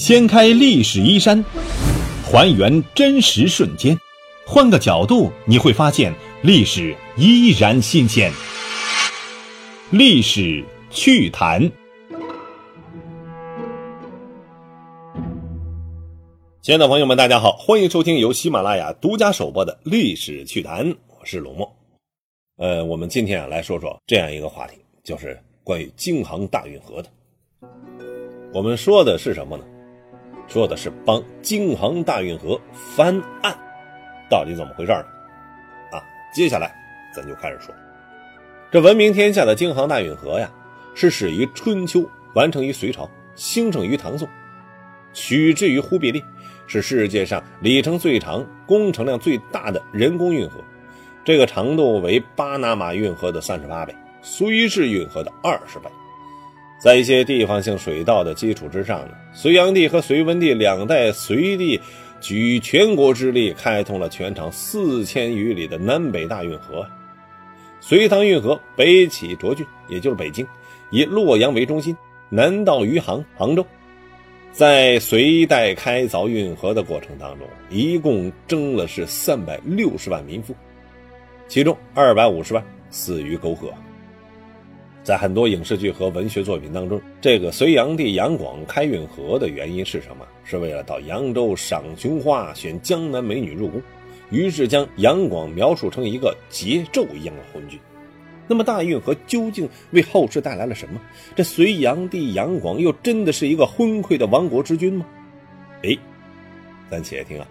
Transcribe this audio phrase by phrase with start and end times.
[0.00, 1.44] 掀开历史衣衫，
[2.24, 3.94] 还原真实瞬间，
[4.46, 6.10] 换个角度你会发现
[6.40, 8.32] 历史依然新鲜。
[9.90, 11.70] 历史趣谈，
[16.62, 21.70] 亲爱的朋友们，大家好，欢迎收听由喜马拉雅独家首播的《历史趣谈》，我是龙墨。
[22.56, 27.10] 呃，我们今天啊来说说这样一个话题，就是关于京杭大运河的。
[28.54, 29.64] 我们说的是什么呢？
[30.50, 33.56] 说的是帮京杭大运河翻案，
[34.28, 35.04] 到底怎么回事呢？
[35.92, 36.02] 啊，
[36.34, 36.74] 接下来
[37.14, 37.72] 咱就开始说，
[38.68, 40.50] 这闻名天下的京杭大运河呀，
[40.92, 42.04] 是始于春秋，
[42.34, 44.28] 完成于隋朝，兴盛于唐宋，
[45.12, 46.20] 取之于忽必烈，
[46.66, 50.58] 是世界上里程最长、工程量最大的人工运河，
[51.24, 55.88] 这个长度为巴拿马运河的三十八倍，苏伊士运河的二十倍。
[56.80, 61.78] 在一些地方性水道的基础之上呢，隋炀帝和隋文帝两代隋帝
[62.20, 66.86] 举全国之力开通了全长四千余里的南北大运河。
[67.80, 70.46] 隋唐运河北起涿郡，也就是北京，
[70.90, 71.94] 以洛阳为中心，
[72.30, 73.64] 南到余杭、杭州。
[74.50, 80.54] 在隋代开凿运河的过程当中，一共征了是三百六十万民夫，
[81.46, 83.72] 其中二百五十万死于沟壑。
[85.02, 90.26] 在很多影视剧和文学作品当中，这个隋炀帝杨广开运河的原因是什么？
[90.44, 93.82] 是为了到扬州赏琼花、选江南美女入宫，
[94.30, 97.80] 于是将杨广描述成一个桀纣一样的昏君。
[98.46, 101.00] 那么大运河究竟为后世带来了什么？
[101.34, 105.06] 这隋炀帝杨广又真的是一个昏聩的亡国之君吗？
[105.82, 105.96] 哎，
[106.90, 107.48] 咱且听啊，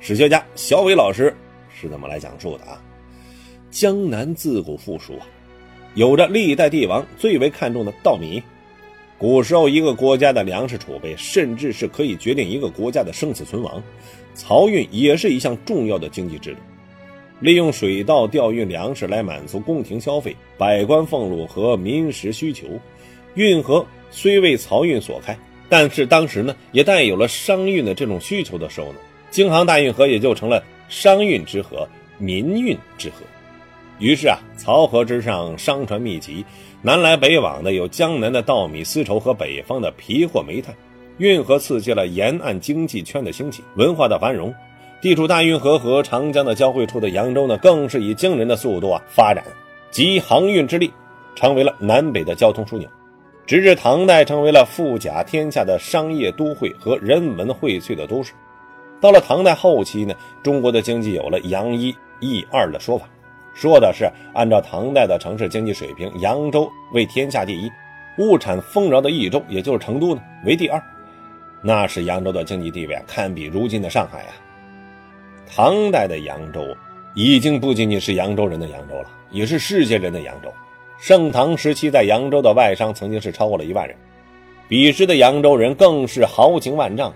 [0.00, 1.34] 史学家小伟老师
[1.68, 2.80] 是怎么来讲述的啊？
[3.70, 5.26] 江南自古富庶啊。
[5.96, 8.42] 有着历代帝王最为看重的稻米，
[9.16, 13.82] 古时候一个国家的粮食储备，甚至是可以决定一个国家的生死存亡。
[14.36, 16.58] 漕运也是一项重要的经济制度，
[17.40, 22.66] 利用水稻调运粮食来满足宫廷消费、百官俸禄和民食需求。
[23.32, 25.34] 运河虽为漕运所开，
[25.66, 28.98] 但是当时呢，也带有了商运的这种需求的时候呢，
[29.30, 31.88] 京杭大运河也就成了商运之河、
[32.18, 33.22] 民运之河。
[33.98, 36.44] 于是啊，漕河之上商船密集，
[36.82, 40.74] 南来北往的有江南的稻米、丝绸和北方的皮货、煤炭。
[41.18, 44.54] 运河刺激了沿岸经济圈的兴起，文化的繁荣。
[45.00, 49.42] 地处大运河和长江的交汇处的扬州呢，更是以惊人的速度啊发展，
[49.90, 50.92] 集航运之力，
[51.34, 52.86] 成为了南北的交通枢纽。
[53.46, 58.32] 直至唐代，成为了富甲天下的商业都会和人文荟萃的都市。
[59.00, 63.08] 到了唐代后期呢，中国的经济有了“扬一抑二”的说法。
[63.56, 67.72] 说的是按照唐代的城市经济水平，扬州为天下第一，
[68.18, 70.80] 物产丰饶的益州，也就是成都呢为第二，
[71.62, 74.36] 那是扬州的经济地位，堪比如今的上海啊。
[75.48, 76.76] 唐代的扬州
[77.14, 80.52] 已经不仅仅是扬州人的扬州了，也是世界人的扬州。
[80.98, 83.96] 盛唐时期在扬州的外商曾经是超过了一万人，
[84.68, 87.10] 彼时的扬州人更是豪情万丈。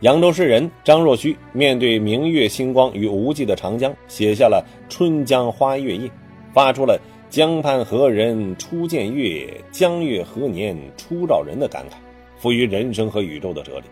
[0.00, 6.08] 扬州诗人张若虚面对明月星光与无际的长江，写下了《春江花月夜》，
[6.54, 11.92] 发出了“江畔何人初见月，江月何年初照人”的感慨，
[12.38, 13.84] 赋予人生和宇宙的哲理，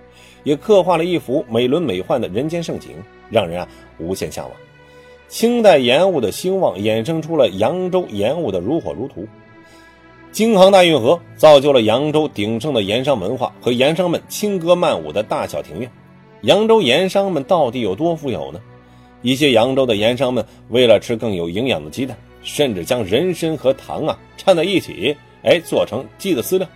[0.44, 2.92] 也刻画了一幅美轮美奂的人间盛景，
[3.30, 3.68] 让人啊
[3.98, 4.56] 无限向往。
[5.28, 9.28] 清代盐务的兴旺，衍生出了扬州盐务的如火如荼。
[10.32, 15.90] 京杭大运河造就了扬州鼎盛的盐商文化和盐商们轻歌曼舞的大小庭院。
[16.42, 18.60] 扬州盐商们到底有多富有呢？
[19.22, 26.66] 一些扬州的盐商们为了吃更有营养的鸡蛋，甚至将人参和糖啊掺在一起，哎，做成鸡的饲料。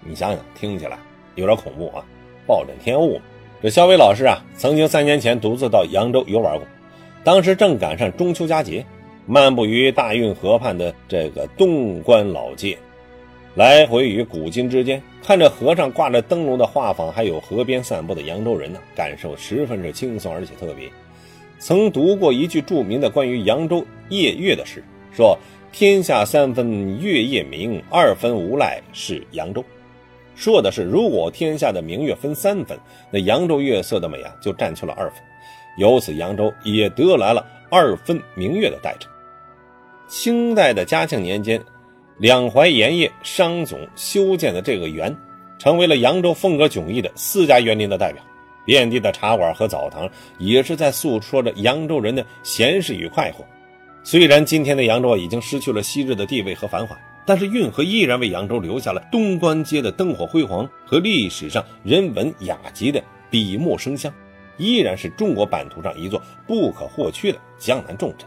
[0.00, 0.98] 你想想，听起来
[1.34, 2.04] 有点恐怖啊！
[2.46, 3.20] 暴殄天物。
[3.62, 6.66] 这肖伟老师啊，曾经三年前独自到扬州游玩过，
[7.22, 8.84] 当时正赶上中秋佳节，
[9.26, 12.76] 漫步于大运河畔的这个东关老街。
[13.54, 20.90] 来回于古今之间，看着河上挂着灯笼的画舫，还有河边散步的扬州人呢，感受十分是轻松而且特别。
[21.60, 24.82] 曾读过一句著名的关于扬州夜月的诗，
[25.12, 25.38] 说
[25.70, 29.64] ：“天下三分月夜明，二分无赖是扬州。”
[30.34, 32.76] 说的是如果天下的明月分三分，
[33.08, 35.22] 那扬州月色的美啊就占去了二分，
[35.78, 39.08] 由此扬州也得来了二分明月的代称。
[40.08, 41.62] 清代的嘉庆年间。
[42.18, 45.14] 两淮盐业商总修建的这个园，
[45.58, 48.22] 成为了扬州风格迥异的四家园林的代表。
[48.64, 50.08] 遍地的茶馆和澡堂，
[50.38, 53.44] 也是在诉说着扬州人的闲适与快活。
[54.02, 56.96] 虽然今天的扬州已经失去了昔日的地位和繁华，
[57.26, 64.12] 但是运河依然为扬州留下了东关街的灯火辉煌和历史上人文雅集的笔墨生香，
[64.56, 68.26] 依然是中国版图上一座不可或缺的江南重镇。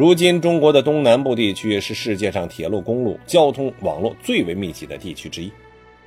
[0.00, 5.52] 如今，中国的东南部地区是世界上铁路、公路交通网络最为密集的地区之一。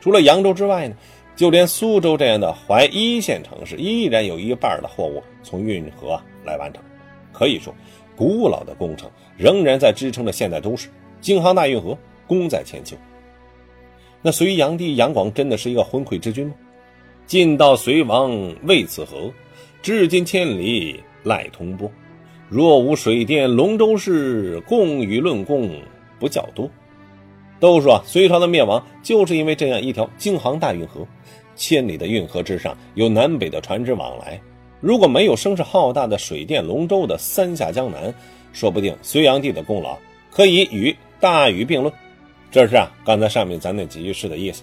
[0.01, 0.95] 除了扬州之外呢，
[1.35, 6.81] 就连苏州这样的淮一线城市，依然有一半的货物从运河来完成。
[7.31, 7.71] 可以说，
[8.15, 9.07] 古老的工程
[9.37, 10.89] 仍然在支撑着现代都市。
[11.21, 12.97] 京杭大运河功在千秋。
[14.23, 16.55] 那隋炀帝杨广真的是一个昏聩之君吗？
[17.27, 19.31] 晋到隋亡为此河，
[19.83, 21.87] 至今千里赖通波。
[22.53, 25.71] 若无水电龙舟事，共与论功
[26.19, 26.69] 不较多。
[27.59, 31.03] 都说隋朝的灭亡就是因为这样一条京杭大运河。
[31.55, 34.39] 千里的运河之上有南北的船只往来，
[34.81, 38.13] 如果没有声势浩大的水电龙舟的三下江南，
[38.51, 39.97] 说不定隋炀帝的功劳
[40.29, 40.95] 可以与。
[41.19, 41.91] 大禹并论，
[42.51, 44.61] 这是啊，刚才上面咱那几句诗的意思。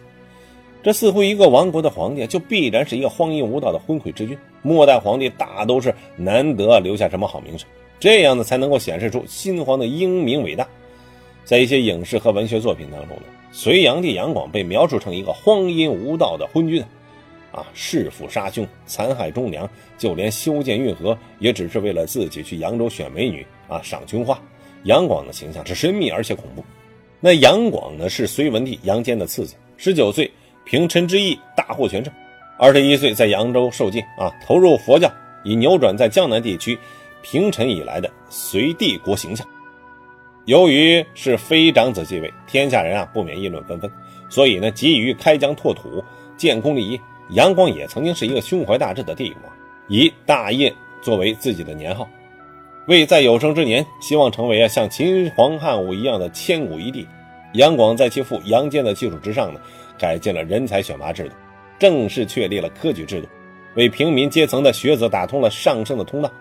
[0.82, 4.36] 这似乎一个亡国的皇帝，就必然是一个荒淫无道的昏聩之君。
[4.62, 7.68] 末代皇帝大都是难得留下什么好名声，
[7.98, 10.66] 这样呢才能够显示出新皇的英明伟大。
[11.44, 13.22] 在一些影视和文学作品当中呢，
[13.52, 16.82] 隋炀帝杨广被描述成一个荒淫无道的昏君，
[17.50, 19.68] 啊，弑父杀兄，残害忠良，
[19.98, 24.40] 就连修建运河也只是为了自己去扬州选美女啊，赏琼花。
[24.84, 26.64] 杨广的形象是神秘而且恐怖。
[27.18, 30.30] 那杨广呢，是隋文帝杨坚的次子，十九岁
[30.70, 32.14] 凭陈之意大获全胜，
[32.56, 35.12] 二十一岁在扬州受戒啊，投入佛教，
[35.42, 36.78] 以扭转在江南地区
[37.22, 39.44] 平陈以来的隋帝国形象。
[40.44, 43.90] 由于是非长子继位，天下人啊不免议论纷纷，
[44.28, 46.04] 所以呢，急于开疆拓土、
[46.36, 47.00] 建功立业。
[47.30, 49.52] 杨广也曾经是一个胸怀大志的帝王，
[49.88, 52.08] 以大业作为自己的年号。
[52.86, 57.08] 为在有生之年，希望成为啊像秦皇汉武一样的千古一帝。
[57.54, 59.60] 杨广在其父杨坚的基础之上呢，
[60.00, 61.34] 改进了人才选拔制度，
[61.78, 63.28] 正式确立了科举制度，
[63.76, 66.32] 为平民阶层的学子打通了上升的通道。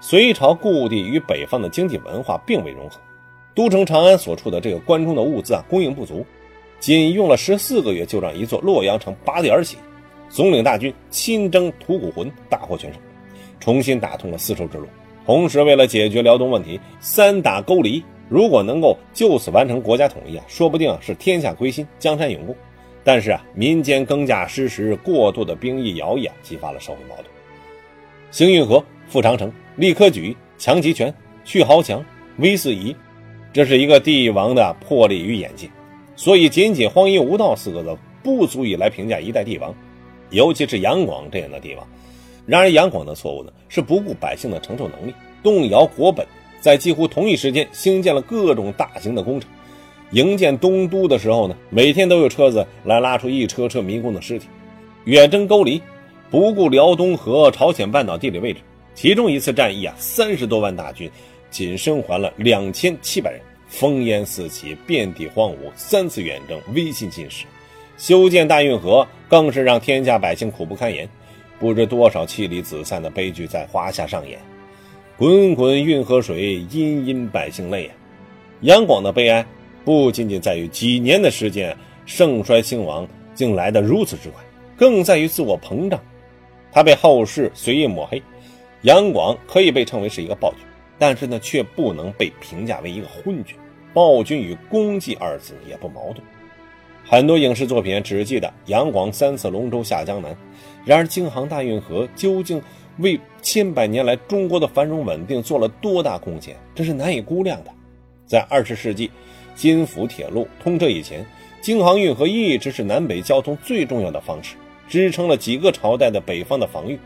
[0.00, 2.98] 隋朝故地与北方的经济文化并未融合，
[3.54, 6.24] 都城长安所处的这个关中的物资啊供应不足，
[6.80, 9.76] 仅用了十四个月就让一座洛阳城拔地而起，
[10.28, 13.00] 总领大军亲征吐谷浑，大获全胜，
[13.60, 14.86] 重新打通了丝绸之路。
[15.24, 22.54] 同时，为了解决辽东问题，三打勾离，如果能够就此完成国家统一啊，说不定是天下归心，江山永固。
[23.06, 27.26] 但是啊，民间更加失实，过度的兵役徭役啊，激发了社会矛盾。
[28.32, 31.14] 兴运河，富长城，立科举，强集权，
[31.44, 32.04] 去豪强，
[32.38, 32.96] 威四夷，
[33.52, 35.70] 这是一个帝王的魄力与眼界。
[36.16, 39.72] 所以，仅仅荒淫无道四个字不足以来评价一代帝王，
[40.30, 41.86] 尤其是杨广这样的帝王。
[42.44, 45.14] 然而，杨广的错误呢，是不顾百姓的承受能力，
[45.44, 46.26] 动摇国本，
[46.60, 49.48] 在几乎同一时间兴建了各种大型的工程。
[50.10, 54.46] 营建东都的时候呢，每天都有车子来拉出一车车民工的尸体。
[55.04, 55.80] 远征勾离，
[56.30, 58.60] 不顾辽东和朝鲜半岛地理位置，
[58.94, 61.10] 其中一次战役啊，三十多万大军
[61.50, 65.56] 仅生还了两千七百人，烽烟四起，遍地荒芜。
[65.74, 67.44] 三次远征，威信尽失。
[67.96, 71.08] 修建大运河，更是让天下百姓苦不堪言。
[71.58, 74.38] 不知多少妻离子散的悲剧在华夏上演，
[75.16, 77.96] 滚滚运河水，殷殷百姓泪啊！
[78.60, 79.46] 杨广的悲哀
[79.86, 81.74] 不仅仅在于几年的时间
[82.06, 83.06] 盛衰兴亡
[83.36, 84.42] 竟来得如此之快，
[84.76, 86.02] 更在于自我膨胀。
[86.72, 88.20] 他被后世随意抹黑，
[88.82, 90.58] 杨广可以被称为是一个暴君，
[90.98, 93.56] 但是呢，却不能被评价为一个昏君。
[93.94, 96.16] 暴君与功绩二字也不矛盾。
[97.04, 100.36] 很多影视作品只记得杨广三次龙舟下江南，
[100.84, 102.60] 然而京杭大运河究竟
[102.98, 107.70] 为千百年来中国的繁荣稳定做了多大贡献，这是难以估量的。
[108.26, 109.08] 在二十世纪
[109.56, 111.26] 京福铁路通车以前，
[111.60, 114.54] 京杭运河一直是南北交通最重要的方式，
[114.86, 116.96] 支撑了几个朝代的北方的防御，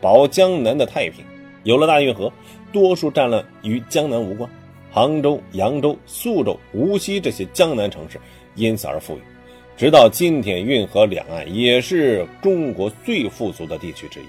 [0.00, 1.24] 保江南的太平。
[1.64, 2.32] 有了大运河，
[2.72, 4.50] 多数战乱与江南无关，
[4.90, 8.18] 杭州、扬州、宿州、无锡这些江南城市
[8.54, 9.20] 因此而富裕。
[9.76, 14.24] 直到今天，运河两岸也是中国最富足的地区之一。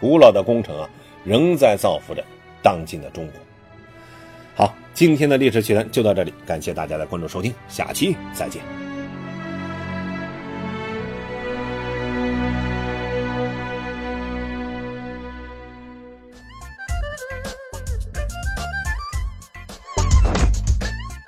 [0.00, 0.88] 古老的工程啊，
[1.24, 2.24] 仍在造福着
[2.62, 3.34] 当今的中国。
[4.94, 8.62] 今天的历史趣谈就到这里，感谢大家的关注收听，下期再见。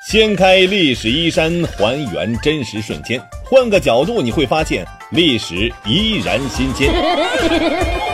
[0.06, 3.20] 掀开历史衣衫，还原真实瞬间。
[3.44, 6.88] 换个角度，你会发现历史依然新鲜。